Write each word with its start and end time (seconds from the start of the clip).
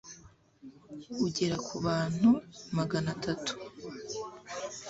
ugera 1.25 1.55
ku 1.65 1.75
bantu 1.85 2.29
magana 2.77 3.09
atatu 3.15 3.53